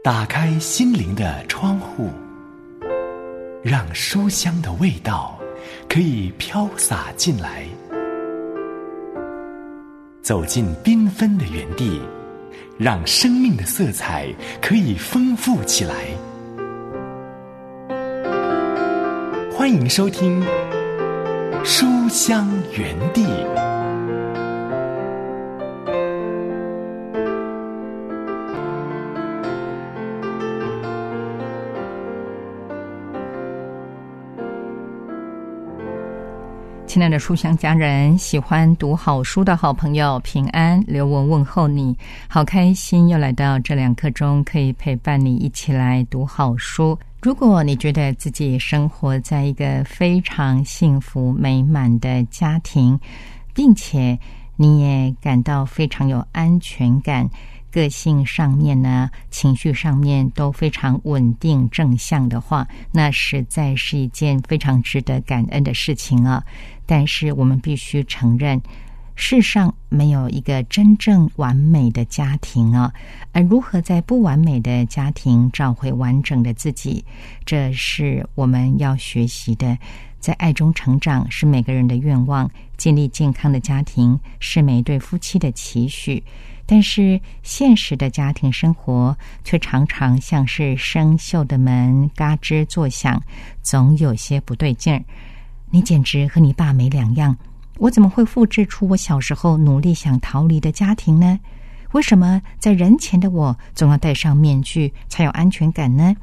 [0.00, 2.08] 打开心灵的窗户，
[3.64, 5.36] 让书香的味道
[5.88, 7.64] 可以飘洒进来。
[10.22, 12.00] 走进缤纷的园地，
[12.78, 14.32] 让生命的色彩
[14.62, 15.94] 可以丰富起来。
[19.52, 20.40] 欢迎收听
[21.64, 23.24] 《书香园地》。
[36.98, 46.98] 亲爱的书香家人，喜欢读好书的好朋友，平安，刘文问候你，好开心又来到这两刻钟，可以陪伴你一起来读好书。
[47.22, 52.98] 如果你觉得自己生活在一个非常幸福美满的家庭，
[53.54, 54.18] 并且
[54.56, 57.30] 你也感到非常有安全感。
[57.70, 66.42] 个性上面呢，情绪上面都非常稳定正向的话，那实在是一件非常值得感恩的事情啊！
[66.86, 68.60] 但是我们必须承认，
[69.14, 72.92] 世上没有一个真正完美的家庭啊！
[73.32, 77.04] 而如何在不完美的家庭找回完整的自己，
[77.44, 79.76] 这是我们要学习的。
[80.18, 86.22] 在爱中成长是每个人的愿望，建立健康的家庭是每对夫妻的期许。
[86.70, 93.22] 但是现实的家庭生活却常常像是生锈的门，嘎吱作响，
[93.62, 95.02] 总有些不对劲儿。
[95.70, 97.34] 你简直和你爸没两样，
[97.78, 101.40] 我怎么会复制出我小时候努力想逃离的家庭呢？
[101.92, 106.14] 为什么在人前的我总要戴上面具才有安全感呢？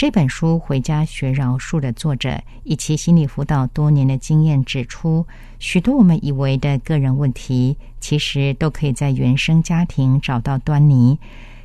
[0.00, 5.26] 这本书《回家学饶恕》的作者以其心理辅导多年的经验指出，
[5.58, 11.18] 许多我们以为的个人问题，其实都可以在原生家庭找到端倪。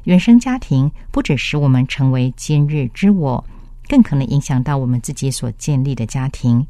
[0.04, 3.42] 原生家庭不只使我们成为今日之我，
[3.88, 6.68] 更可能影响到我们自己所建立的家庭。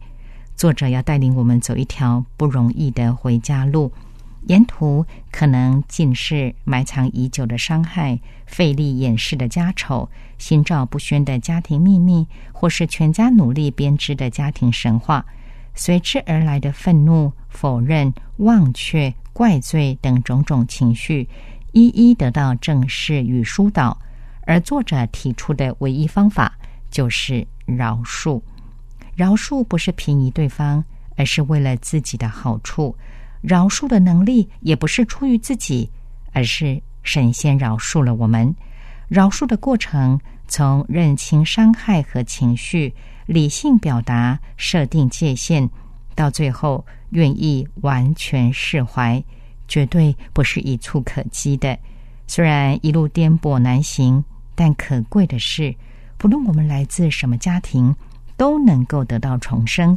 [0.55, 3.91] 作者要带领我们走一条不容易的回家路。
[4.47, 15.25] 沿途可能尽是埋藏已久的伤害、费力掩饰的家丑、心照不宣的家庭秘密，或是全家努力编织的家庭神话。
[15.73, 21.27] 随之而来的愤怒、否认、忘却、怪罪等种种情绪，
[21.73, 23.97] 一一得到正视与疏导。
[24.45, 26.55] 而作者提出的唯一方法
[26.91, 28.41] 就是饶恕。
[29.15, 30.85] 饶恕不是便宜对方，
[31.17, 32.95] 而是为了自己的好处。
[33.45, 35.87] 饶恕的能力也不是出于自己，
[36.33, 38.53] 而是神仙饶恕了我们。
[39.07, 42.91] 饶恕的过程，从认清伤害和情绪，
[43.27, 45.69] 理性表达，设定界限，
[46.15, 49.23] 到最后愿意完全释怀，
[49.67, 51.77] 绝对不是一蹴可及的。
[52.25, 54.23] 虽然一路颠簸难行，
[54.55, 55.75] 但可贵的是，
[56.17, 57.95] 不论我们来自什么家庭，
[58.35, 59.95] 都能够得到重生。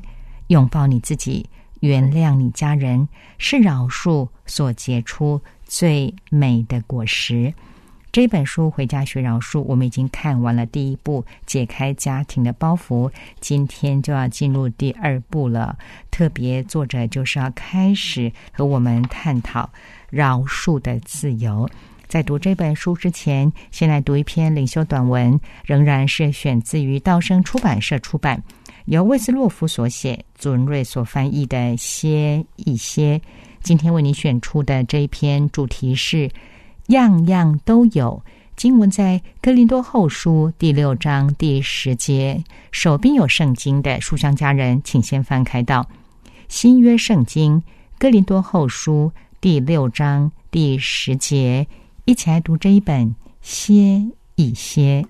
[0.48, 1.48] 拥抱你自己。
[1.80, 3.08] 原谅你家人
[3.38, 7.54] 是饶恕所结出最美的果实。
[8.10, 13.12] 这本书《回家学饶恕》，我们已经看完了第一部，解开家庭的包袱。
[13.38, 15.78] 今天就要进入第二部了。
[16.10, 19.70] 特别作者就是要开始和我们探讨
[20.08, 21.68] 饶恕的自由。
[22.08, 28.42] 在读这本书之前，先来读一篇领袖短文，仍然是选自于道生出版社出版。
[28.88, 33.18] 由魏斯洛夫所写，祖文瑞所翻译的《歇一歇》，
[33.62, 36.30] 今天为你选出的这一篇主题是
[36.88, 38.22] “样样都有”。
[38.56, 42.42] 经文在《哥林多后书》第六章第十节。
[42.72, 45.86] 手边有圣经的书香家人，请先翻开到
[46.48, 47.60] 新约圣经
[47.98, 51.66] 《哥林多后书》第六章第十节，
[52.06, 53.06] 一起来读这一本
[53.42, 54.02] 《歇
[54.36, 55.04] 一歇》。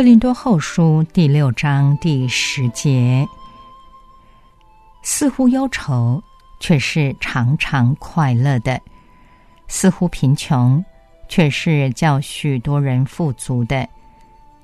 [0.00, 3.28] 克林多后书第六章第十节，
[5.02, 6.22] 似乎忧愁，
[6.58, 8.78] 却是常常快乐的；
[9.68, 10.82] 似乎贫穷，
[11.28, 13.86] 却是叫许多人富足的；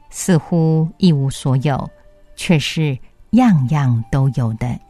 [0.09, 1.87] 似乎一无所有，
[2.35, 2.99] 却是
[3.32, 4.81] 样样都有的。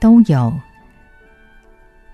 [0.00, 0.52] 都有，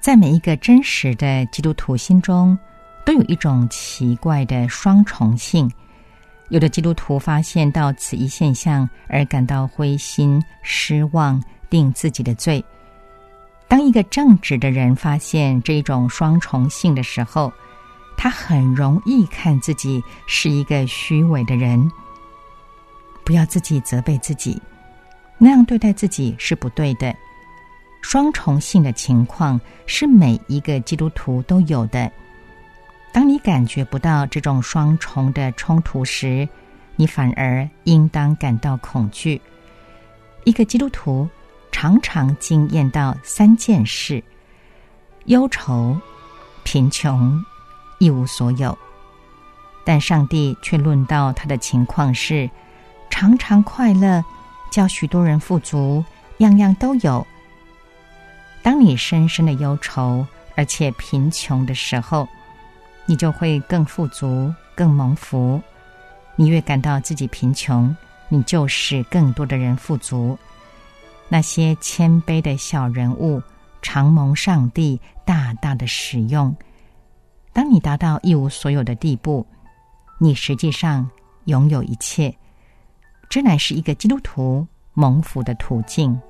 [0.00, 2.59] 在每一个真实的基督徒心中，
[3.05, 5.71] 都有一种奇怪的双重性。
[6.49, 12.65] 有的基督徒发现到此一现象而感到灰心失望，定自己的罪。
[13.69, 17.53] 当一个正直的人发现这种双重性的时候，
[18.17, 21.91] 他很容易看自己是一个虚伪的人。
[23.25, 24.61] 不要自己责备自己，
[25.37, 27.12] 那样对待自己是不对的。
[28.08, 32.08] 双重性的情况是每一个基督徒都有的。
[33.12, 36.49] 当你感觉不到这种双重的冲突时，
[36.94, 39.43] 你反而应当感到恐惧。
[40.44, 41.29] 一个基督徒
[41.73, 44.23] 常常经验到三件事：
[45.25, 46.00] 忧愁、
[46.62, 47.44] 贫穷、
[47.99, 48.79] 一无所有。
[49.85, 52.49] 但上帝却论到他的情况是
[53.11, 54.25] 常常快乐，
[54.70, 56.05] 叫许多人富足，
[56.38, 57.26] 样样都有。
[58.66, 60.26] 当你深深的忧愁
[60.56, 62.26] 而且贫穷的时候，
[63.06, 65.62] 你就会更富足、更蒙福。
[66.34, 67.96] 你越感到自己贫穷，
[68.28, 70.36] 你就使更多的人富足。
[71.28, 73.40] 那些谦卑的小人物，
[73.82, 76.52] 常蒙上帝大大的使用。
[77.52, 79.46] 当你达到一无所有的地步，
[80.18, 81.08] 你实际上
[81.44, 82.36] 拥有一切。
[83.30, 86.20] 这乃是一个基督徒蒙福的途径。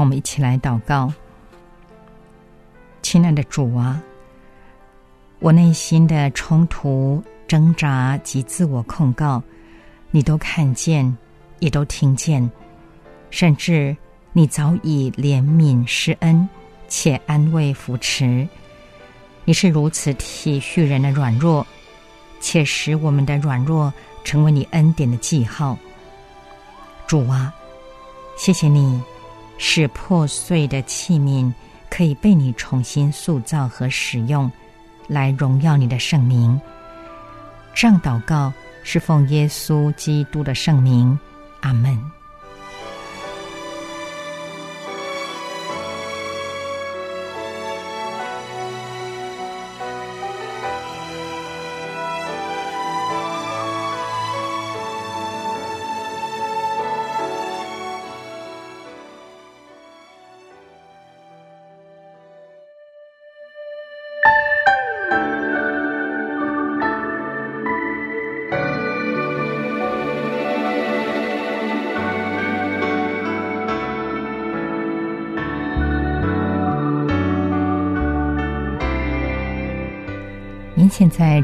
[0.00, 1.12] 让我们一起来祷告，
[3.02, 4.02] 亲爱的主啊，
[5.40, 9.42] 我内心的冲突、挣扎及自我控告，
[10.10, 11.14] 你都看见，
[11.58, 12.50] 也都听见，
[13.28, 13.94] 甚至
[14.32, 16.48] 你早已怜悯施恩，
[16.88, 18.48] 且安慰扶持。
[19.44, 21.66] 你是如此体恤人的软弱，
[22.40, 23.92] 且使我们的软弱
[24.24, 25.76] 成为你恩典的记号。
[27.06, 27.52] 主啊，
[28.38, 28.98] 谢谢你。
[29.62, 31.52] 使破碎的器皿
[31.90, 34.50] 可以被你重新塑造和使用，
[35.06, 36.58] 来荣耀你的圣名。
[37.74, 38.50] 这样祷告
[38.82, 41.16] 是奉耶稣基督的圣名，
[41.60, 42.19] 阿门。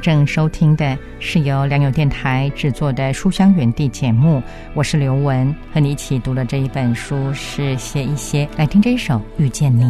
[0.06, 4.40] 正收听的是由良友电台制作的《书香园地》节目，
[4.72, 9.82] 我是刘雯，和你一起读了这一本书是写一些，来听这一首《遇见你》。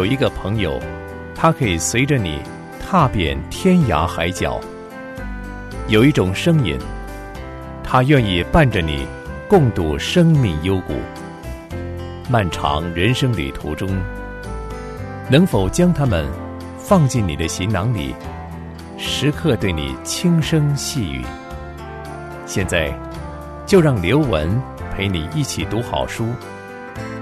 [0.00, 0.80] 有一个朋友，
[1.34, 2.38] 他可以随着你
[2.80, 4.58] 踏遍天涯海角；
[5.88, 6.78] 有一种声音，
[7.84, 9.06] 他愿意伴着你
[9.46, 10.94] 共度生命幽谷。
[12.30, 13.90] 漫长人生旅途中，
[15.28, 16.26] 能否将他们
[16.78, 18.14] 放进你的行囊里，
[18.96, 21.22] 时刻对你轻声细语？
[22.46, 22.90] 现在，
[23.66, 24.50] 就让刘文
[24.96, 26.28] 陪你一起读好书，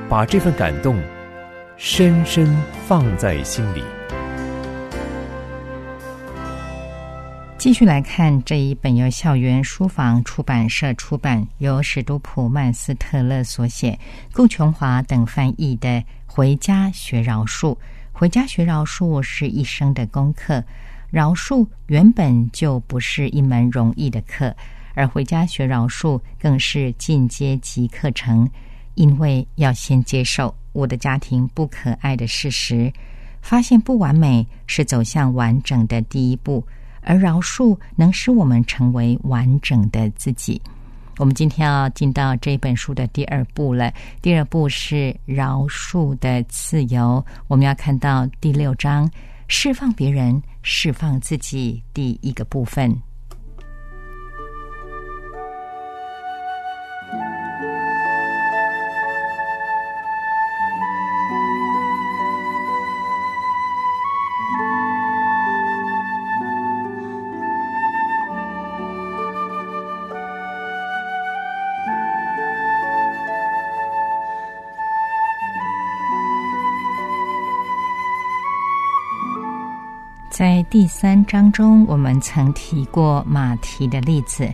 [0.09, 0.97] 把这份感动。
[1.81, 2.45] 深深
[2.89, 3.81] 放在心里。
[7.57, 13.97] 继续来看这一本由校园书房出版社出版，由史都普曼斯特勒所写，
[14.33, 15.89] 顾琼华等翻译的
[16.27, 17.73] 《回家学饶恕》。
[18.11, 20.61] 回家学饶恕是一生的功课，
[21.11, 24.53] 饶恕原本就不是一门容易的课，
[24.95, 28.51] 而回家学饶恕更是进阶级课程，
[28.97, 30.53] 因为要先接受。
[30.79, 32.93] 我的家庭不可爱的事实，
[33.43, 36.65] 发现不完美是走向完整的第一步，
[37.03, 40.63] 而饶恕能使我们成为完整的自己。
[41.17, 43.93] 我们今天要进到这本书的第二步了。
[44.23, 47.25] 第二步是饶恕的自由。
[47.49, 49.11] 我们要看到第六章，
[49.49, 52.97] 释放别人，释放自己，第一个部分。
[80.39, 84.49] 在第三章中，我们曾提过马蹄的例子。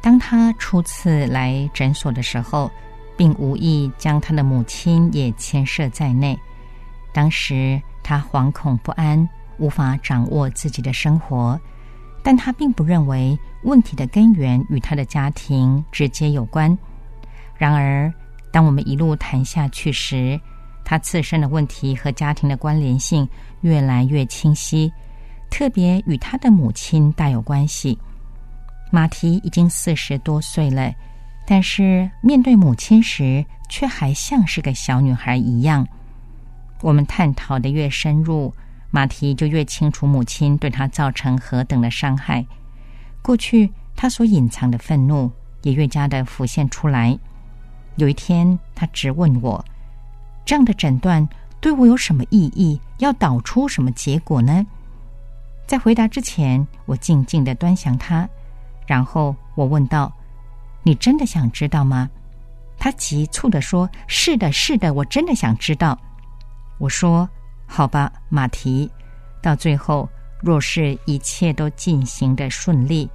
[0.00, 2.70] 当他初次来诊所的时候，
[3.18, 6.40] 并无意将他的母亲也牵涉在内。
[7.12, 11.60] 当时他惶恐不安，无法掌握自己的生活，
[12.22, 16.74] 但他并不认为问题的根源与他的家庭直接有关。
[17.58, 18.10] 然而，
[18.50, 20.40] 当我们一路谈下去时，
[20.82, 23.28] 他自身的问题和家庭的关联性
[23.60, 24.90] 越来越清晰。
[25.50, 27.98] 特别与他的母亲大有关系。
[28.90, 30.92] 马蹄已经四十多岁了，
[31.46, 35.86] 但是面对母亲时，却还像是个小女孩一样。
[36.80, 38.52] 我们探讨的越深入，
[38.90, 42.44] 马蹄就越清楚母亲对他造成何等的伤害。
[43.22, 45.30] 过去他所隐藏的愤怒
[45.62, 47.18] 也越加的浮现出来。
[47.96, 49.62] 有一天，他直问我
[50.46, 51.28] ：“这样的诊断
[51.60, 52.80] 对我有什么意义？
[52.98, 54.66] 要导出什么结果呢？”
[55.70, 58.28] 在回答之前，我静静的端详他，
[58.88, 60.12] 然后我问道
[60.82, 62.10] ：“你真的想知道吗？”
[62.76, 65.96] 他急促的说：“是的，是的，我真的想知道。”
[66.78, 67.30] 我说
[67.70, 68.90] ：“好吧，马蹄，
[69.40, 70.08] 到最后，
[70.40, 73.08] 若是一切都进行的顺利，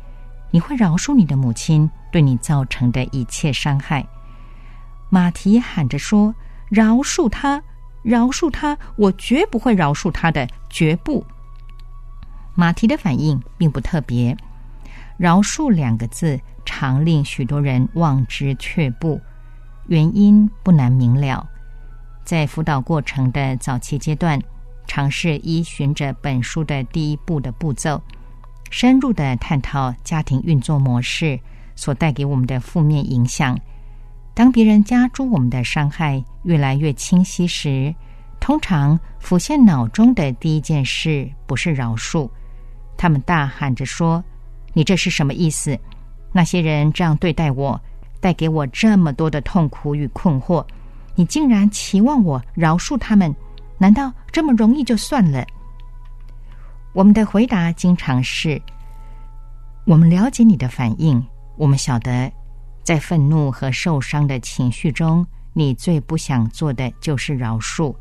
[0.50, 4.08] 你会饶恕你的母亲对你造成的一切伤害。”
[5.12, 6.34] 马蹄喊着说
[6.72, 7.62] ：“饶恕他！
[8.02, 11.22] 饶恕他，我绝不会饶恕他的，绝不。
[12.56, 14.36] 马蹄的反应并不特别，
[15.18, 19.20] 饶恕两个字常令许多人望之却步，
[19.88, 21.46] 原因不难明了。
[22.24, 24.42] 在辅导过程的早期阶段，
[24.88, 28.02] 尝试依循着本书的第一步的步骤，
[28.72, 31.40] 深入的探讨家庭运作模式
[31.76, 33.60] 所带给我们的负面影响。
[34.34, 37.94] 当别人加诸我们的伤害越来越清晰时，
[38.40, 42.30] 通常浮现脑中的第一件事不是饶恕。
[42.98, 44.24] 他们大喊着说
[44.74, 45.78] ：“你这是什么意思？
[46.32, 47.80] 那些人这样对待我，
[48.20, 50.66] 带给我这么多的痛苦与困惑，
[51.16, 53.34] 你竟然期望我饶恕他们？
[53.78, 55.46] 难道这么容易就算了？”
[56.94, 58.62] 我们的回答经常是
[59.86, 61.22] ：“我们了解你的反应，
[61.58, 62.32] 我们晓得，
[62.84, 67.94] 在愤怒和受伤的情绪中，你最不想做的就是饶恕。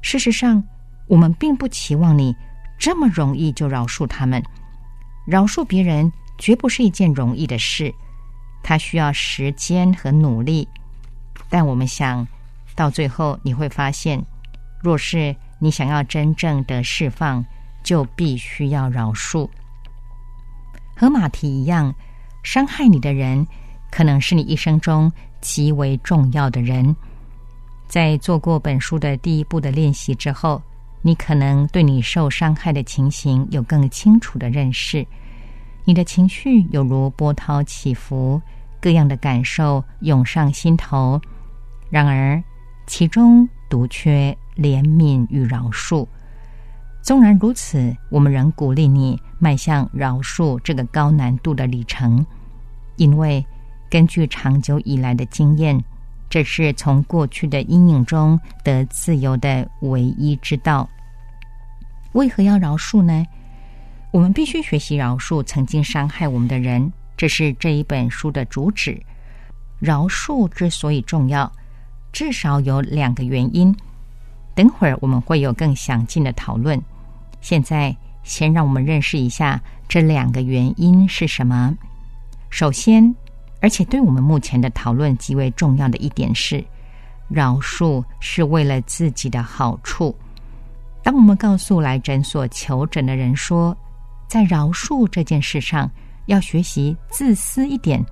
[0.00, 0.62] 事实上，
[1.06, 2.34] 我们并不期望你。”
[2.80, 4.42] 这么容易就饶恕他们？
[5.26, 7.94] 饶恕别人绝不是一件容易的事，
[8.62, 10.66] 它需要时间和努力。
[11.50, 12.26] 但我们想
[12.74, 14.24] 到最后，你会发现，
[14.82, 17.44] 若是你想要真正的释放，
[17.84, 19.46] 就必须要饶恕。
[20.96, 21.94] 和马蹄一样，
[22.42, 23.46] 伤害你的人，
[23.90, 26.96] 可能是你一生中极为重要的人。
[27.86, 30.62] 在做过本书的第一步的练习之后。
[31.02, 35.06] 你可能对你受伤害的情形有更清楚的认识，
[35.84, 38.40] 你的情绪有如波涛起伏，
[38.80, 41.20] 各样的感受涌上心头。
[41.88, 42.42] 然而，
[42.86, 46.06] 其中独缺怜悯与饶恕。
[47.02, 52.24] 纵然如此，我们仍鼓励你迈向饶恕这个高难度的里程，
[52.96, 53.44] 因为
[53.88, 55.82] 根据长久以来的经验。
[56.30, 60.88] 这是从过去的阴影中得自由的唯一之道。
[62.12, 63.26] 为何要饶恕呢？
[64.12, 69.02] 我们必须学习饶恕曾经伤害我们的人，这是这一本书的主旨。
[69.80, 71.50] 饶恕之所以重要，
[72.12, 73.76] 至少有两个原因。
[74.54, 76.80] 等会儿我们会有更详尽的讨论。
[77.40, 81.76] 现在，先让我们认识一下这两个原因是什么。
[82.50, 83.12] 首先。
[83.60, 86.64] 而且，对我们目前的讨论极为重要的一点是，
[87.28, 90.16] 饶恕是为了自己的好处。
[91.02, 93.76] 当我们告诉来诊所求诊的人说，
[94.28, 95.90] 在饶恕这件事上
[96.26, 98.04] 要学习自私一点，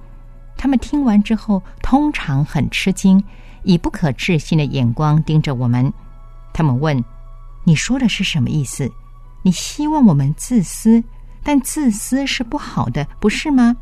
[0.56, 3.22] 他们听完之后通常很吃惊，
[3.62, 5.90] 以不可置信的眼光盯着我们。
[6.52, 7.02] 他们问
[7.64, 8.90] ：“你说的是什么意思？
[9.42, 11.02] 你希望我们自私？
[11.42, 13.74] 但自私是不好的，不是吗？”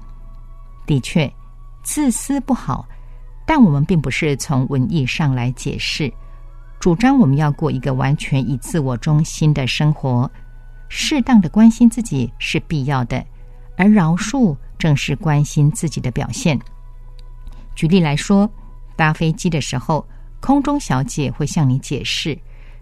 [0.87, 1.33] 的确。
[1.87, 2.85] 自私不好，
[3.47, 6.13] 但我们并不是从文艺上来解释，
[6.81, 10.29] 主张我们要过一个完全以自我中心的生活。
[10.89, 13.25] 适当的关心自己是必要的，
[13.77, 16.59] 而饶恕正是关心自己的表现。
[17.77, 18.51] 举例来说，
[18.97, 20.05] 搭飞机的时候，
[20.41, 22.37] 空中小姐会向你解释，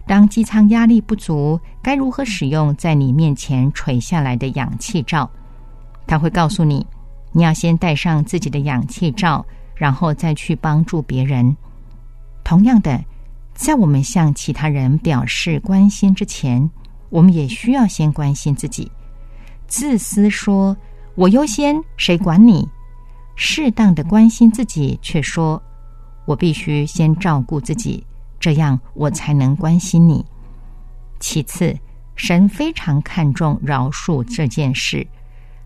[0.07, 5.29] 当机舱压力不足，该如何使用在你面前垂下来的氧气罩。
[6.07, 6.83] 她会告诉你。
[7.37, 9.45] 你要先戴上自己的氧气罩，
[9.75, 11.53] 然后再去帮助别人。
[12.45, 13.03] 同样的，
[13.53, 16.71] 在我们向其他人表示关心之前，
[17.09, 18.89] 我们也需要先关心自己。
[19.67, 20.77] 自私说
[21.15, 22.63] “我优先，谁管你”；
[23.35, 25.61] 适当的关心自己，却说
[26.23, 28.01] “我必须先照顾自己，
[28.39, 30.25] 这样我才能关心你”。
[31.19, 31.77] 其次，
[32.15, 35.05] 神非常看重饶恕这件事，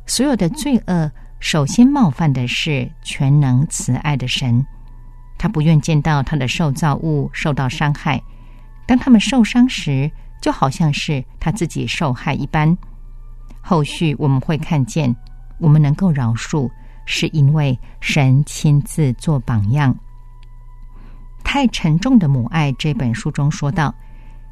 [0.07, 1.11] 所有的罪恶。
[1.39, 4.65] 首先冒犯的是全能慈爱的神，
[5.37, 8.21] 他不愿见到他的受造物受到伤害。
[8.85, 12.77] 当他们受伤时，就好像是他自己受害一般。
[13.61, 15.15] 后续我们会看见，
[15.59, 16.69] 我们能够饶恕，
[17.05, 19.95] 是因为神亲自做榜样。
[21.43, 23.93] 太沉重的母爱这本书中说道：“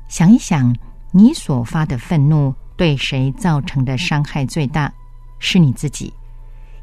[0.07, 0.75] 想一想，
[1.11, 4.91] 你所发的愤怒对谁造成的伤害最大？
[5.37, 6.13] 是你自己。”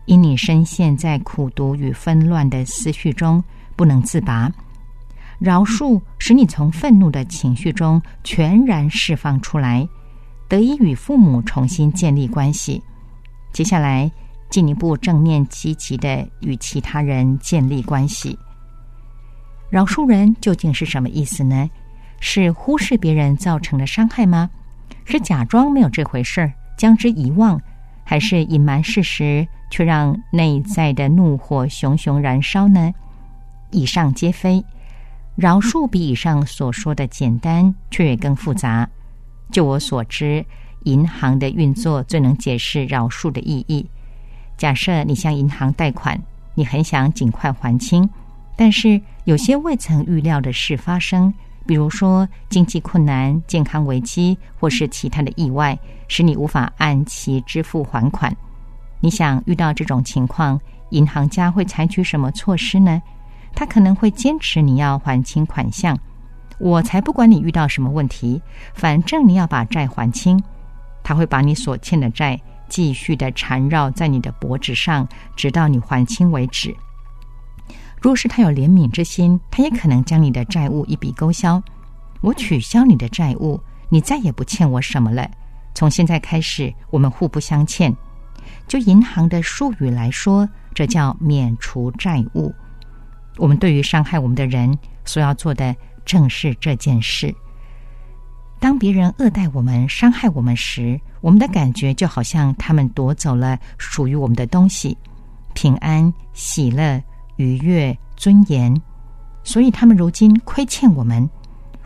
[0.06, 3.42] 因你深陷在苦毒与纷乱的思绪中
[3.74, 4.50] 不能自拔，
[5.38, 9.88] 饶恕使你从愤怒的情绪中全然释放出来，
[10.48, 12.82] 得以与父母重新建立关系。
[13.52, 14.10] 接下来，
[14.50, 18.38] 进一步正面积极的与其他人建立关系。
[19.70, 21.68] 饶恕人究竟是什么意思呢？
[22.20, 24.48] 是忽视别人造成的伤害吗？
[25.04, 27.60] 是假装没有这回事儿，将之遗忘？
[28.04, 32.92] 还是隐瞒事实，却让内在的怒火熊熊燃烧呢？
[33.72, 34.64] 以上皆非。
[35.34, 38.88] 饶恕比以上所说的简单，却也更复杂。
[39.50, 40.46] 就我所知，
[40.84, 43.84] 银行的运作最能解释饶恕的意义。
[44.56, 46.22] 假设你向银行贷款，
[46.54, 48.08] 你很想尽快还清，
[48.54, 51.34] 但是有些未曾预料的事发生，
[51.66, 58.32] 比如说经济困难、健康危机，或是其他的意外，使你无法按期支付还款。
[59.04, 63.02] 你想遇到这种情况，银行家会采取什么措施呢？
[63.54, 65.94] 他可能会坚持你要还清款项。
[66.58, 68.40] 我才不管你遇到什么问题，
[68.72, 70.42] 反正你要把债还清。
[71.02, 76.74] 他会把你所欠的债继续的缠绕在你的脖子上，直到你还清为止。
[78.00, 81.62] 若是他有怜悯之心，他也可能将你的债务一笔勾销。
[82.22, 85.30] 我取消你的债务，你再也不欠我什么了。
[85.74, 87.94] 从现在开始，我们互不相欠。
[88.66, 92.54] 就银行的术语来说，这叫免除债务。
[93.36, 95.74] 我们对于伤害我们的人所要做的。
[96.06, 97.34] 正是这件事。
[98.60, 104.94] 当别人恶待我们、伤害我们时，我们的感觉就好像他们夺走了属于我们的东西——
[105.56, 107.02] 平安、喜乐、
[107.36, 108.78] 愉悦、尊严。
[109.42, 111.26] 所以他们如今亏欠我们，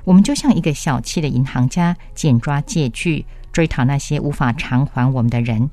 [0.02, 5.70] 我们就像一个小气的银行家，紧抓借据，追讨那些无法偿还我们的人。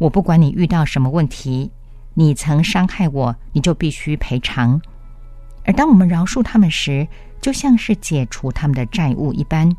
[0.00, 1.70] 我不管你遇到什么问题，
[2.14, 4.80] 你曾伤害我，你就必须赔偿。
[5.66, 7.06] 而当我们饶恕他们时，
[7.38, 9.70] 就像是解除他们的债务一般，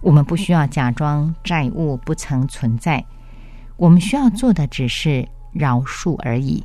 [0.00, 3.04] 我们不需要假装债务不曾存在，
[3.76, 6.64] 我们需要做的只是饶恕而已。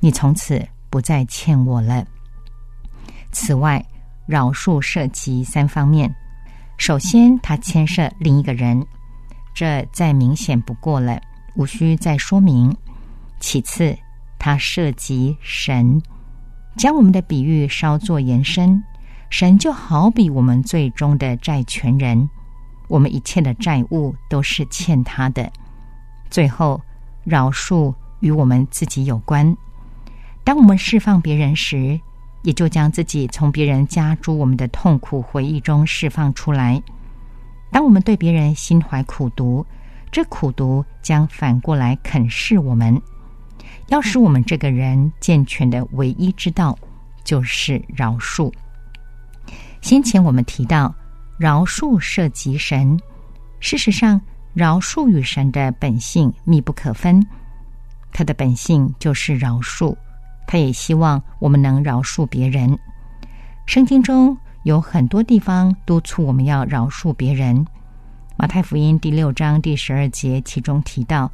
[0.00, 2.02] 你从此不再欠我了。
[3.32, 3.84] 此外，
[4.24, 6.10] 饶恕涉及三方面：
[6.78, 8.82] 首先，它牵涉另一个人，
[9.54, 11.20] 这再明显不过了，
[11.58, 12.72] 无需再说明；
[13.40, 13.98] 其次，
[14.38, 16.00] 它涉及神，
[16.76, 18.80] 将我们的比喻稍作延伸。
[19.28, 22.30] 神就好比我们最终的债权人，
[22.86, 25.50] 我们一切的债务都是欠他的。
[26.30, 26.80] 最后，
[27.24, 29.56] 饶恕与我们自己有关。
[30.44, 32.00] 当我们释放别人时，
[32.44, 36.80] 也就将自己从别人加诸我们的痛苦回忆中释放出来。
[37.72, 39.66] 当我们对别人心怀苦毒，
[40.10, 43.00] 这苦毒将反过来啃噬我们。
[43.88, 46.78] 要使我们这个人健全的唯一之道，
[47.24, 48.52] 就是饶恕。
[49.80, 50.94] 先前我们提到，
[51.38, 52.98] 饶恕涉及神。
[53.60, 54.20] 事实上，
[54.52, 57.24] 饶恕与神的本性密不可分。
[58.12, 59.96] 他的本性就是饶恕，
[60.46, 62.78] 他也希望我们能饶恕别人。
[63.66, 67.66] 圣经中有很多地方督促我们要饶恕别人。
[68.40, 71.28] 马太福音第六章第十二节，其中提到：“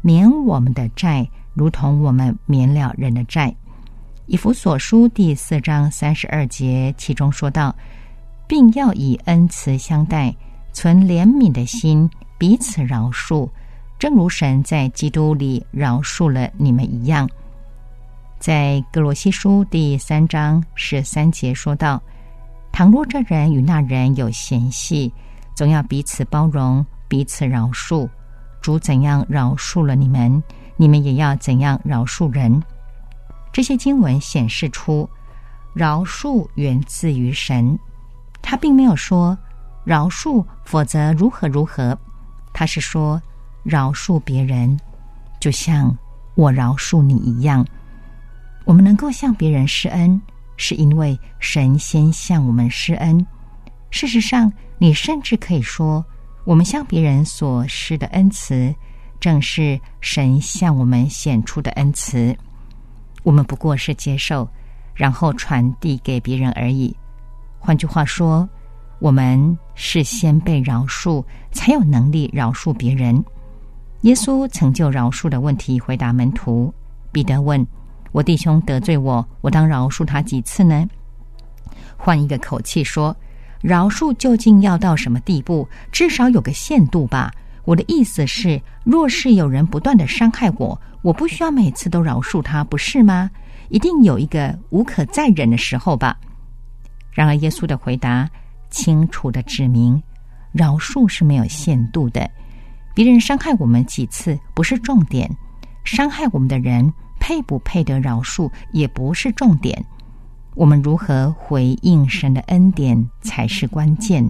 [0.00, 3.54] 免我们的债，如同我们免了人的债。”
[4.24, 7.76] 以弗所书第四章三十二节，其中说到，
[8.48, 10.34] 并要以恩慈相待，
[10.72, 13.46] 存怜悯的心，彼此饶恕，
[13.98, 17.28] 正如神在基督里饶恕了你们一样。
[18.38, 22.02] 在哥罗西书第三章十三节说道：
[22.72, 25.12] 倘若这人与那人有嫌隙，
[25.56, 28.08] 总要彼此包容，彼此饶恕。
[28.60, 30.42] 主怎样饶恕了你们，
[30.76, 32.62] 你们也要怎样饶恕人。
[33.52, 35.08] 这些经文显示出，
[35.72, 37.78] 饶恕源自于神。
[38.42, 39.36] 他并没有说
[39.82, 41.98] 饶恕，否则如何如何。
[42.52, 43.20] 他是说
[43.62, 44.78] 饶恕别人，
[45.40, 45.96] 就像
[46.34, 47.66] 我饶恕你一样。
[48.66, 50.20] 我们能够向别人施恩，
[50.58, 53.26] 是因为神先向我们施恩。
[53.90, 56.04] 事实上，你甚至可以说，
[56.44, 58.74] 我们向别人所施的恩慈，
[59.18, 62.36] 正是神向我们显出的恩慈。
[63.22, 64.48] 我们不过是接受，
[64.94, 66.94] 然后传递给别人而已。
[67.58, 68.48] 换句话说，
[68.98, 73.24] 我们是先被饶恕，才有能力饶恕别人。
[74.02, 76.72] 耶稣曾就饶恕的问题回答门徒。
[77.10, 77.66] 彼得问
[78.12, 80.86] ：“我弟兄得罪我，我当饶恕他几次呢？”
[81.96, 83.16] 换一个口气说
[83.60, 85.68] ：“饶恕究竟要到什么地步？
[85.90, 87.32] 至少有个限度吧。”
[87.64, 93.28] 我的意思是，若是有人不断的伤害我，我不需要每次都饶恕他，不是吗？
[93.70, 96.16] 一定有一个无可再忍的时候吧。
[97.10, 98.30] 然而，耶稣的回答
[98.70, 100.00] 清楚的指明，
[100.52, 102.30] 饶恕是没有限度的。
[102.94, 105.28] 别人伤害我们几次不是重点，
[105.84, 106.88] 伤害我们的人
[107.18, 109.84] 配不配得饶恕也不是重点。
[110.56, 114.28] 我们如何回应神的恩典才是关键。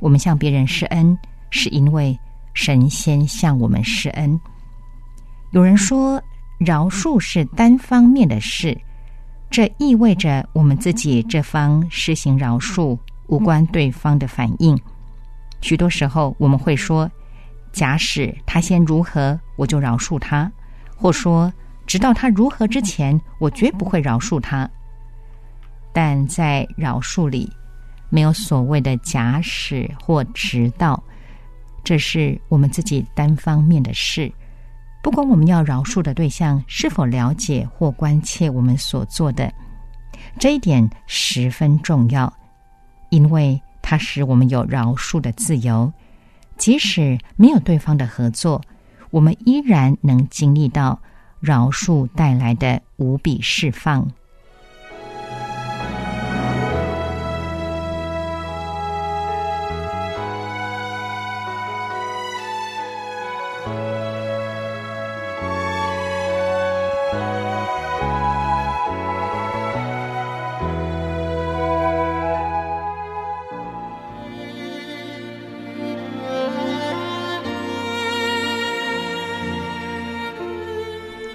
[0.00, 1.16] 我们向别人施恩，
[1.50, 2.18] 是因为。
[2.56, 4.40] 神仙向我们施恩。
[5.50, 6.22] 有人说
[6.56, 8.80] 饶恕是单方面的事，
[9.50, 14.80] 这意味着我们自己这方施行饶恕，无关对方的反应。
[15.62, 17.10] 许多时候，我们会说
[17.74, 20.48] ：“假使他先如何，我就饶恕他；
[20.96, 21.52] 或说，
[21.88, 24.70] 直到他如何之前，我绝不会饶恕他。”
[25.94, 27.50] 但在饶恕里，
[28.10, 31.02] 没有所谓的假使或直到，
[31.84, 34.30] 这是我们自己单方面的事。
[35.02, 39.52] 不管我们要饶恕的对象是否了解或关切我们所做的，
[40.38, 42.32] 这一点十分重要，
[43.10, 45.92] 因为它使我们有饶恕的自由。
[46.56, 48.60] 即使没有对方的合作，
[49.10, 50.98] 我们依然能经历到
[51.40, 54.10] 饶恕带来的无比释放。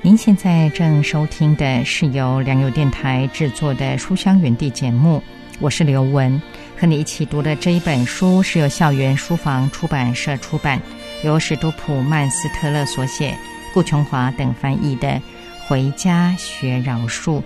[0.01, 5.21] 您现在正收听的是由良友电台制作的《书香园地》节目，
[5.59, 6.41] 我是刘雯，
[6.79, 10.81] 和你一起读的这一本书是由校园书房出版社出版，
[11.21, 13.37] 由史都普曼斯特勒所写，
[13.73, 15.07] 顾琼华等翻译的
[15.67, 17.43] 《回家学饶恕，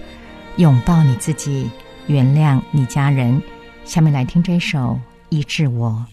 [0.57, 1.67] 拥抱你自己，
[2.05, 3.33] 原谅你家人》。
[3.83, 4.77] 下面来听这首
[5.29, 6.05] 《医治我》。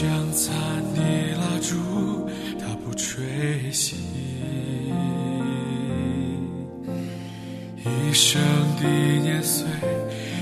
[0.00, 0.54] 将残
[0.94, 1.02] 的
[1.40, 1.74] 蜡烛，
[2.56, 3.20] 它不吹
[3.72, 3.96] 熄；
[7.84, 8.40] 一生
[8.80, 9.66] 的年岁，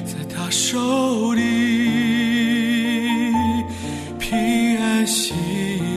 [0.04, 1.40] 在他手里，
[4.18, 5.32] 平安喜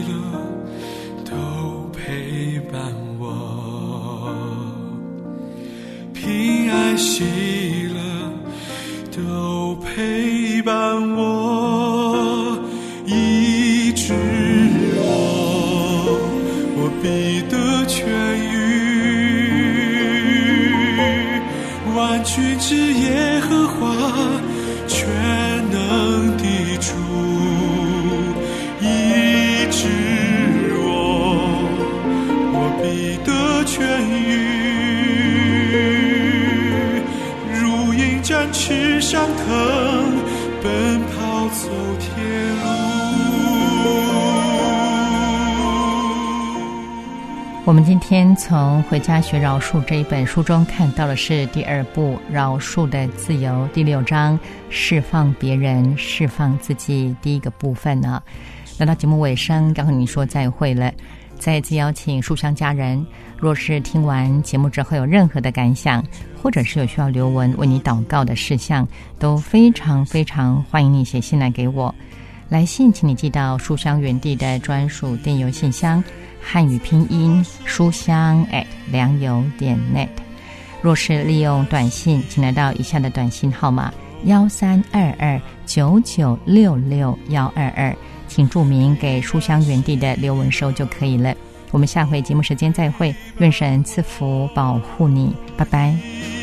[0.08, 0.14] 乐
[1.22, 2.80] 都陪伴
[3.18, 4.34] 我，
[6.14, 7.24] 平安喜
[7.92, 8.00] 乐
[9.14, 10.29] 都陪
[48.10, 54.36] 天从《回家学饶恕》这一本书中看到的是第二部《饶恕的自由》第六章
[54.68, 58.20] “释放别人，释放自己”第一个部分呢。
[58.78, 60.92] 来到节目尾声，刚和你说再会了。
[61.38, 63.06] 再次邀请书香家人，
[63.38, 66.04] 若是听完节目之后有任何的感想，
[66.42, 68.88] 或者是有需要刘文为你祷告的事项，
[69.20, 71.94] 都非常非常欢迎你写信来给我。
[72.50, 76.02] 来信，请你寄到书香园地的专属电邮信箱。
[76.42, 80.08] 汉语拼音书香 at 良友点 net。
[80.82, 83.92] 若是利用短信，请来到以下的短信号码：
[84.24, 87.94] 幺三二二九九六六幺二二，
[88.26, 91.32] 请注明给书香园地的刘文收就可以了。
[91.70, 96.39] 我们下回节目时间再会，愿神赐福保护你，拜拜。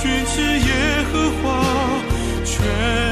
[0.00, 1.60] 去吃耶和华
[2.44, 3.07] 全